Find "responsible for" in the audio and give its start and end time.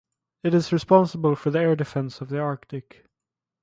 0.73-1.51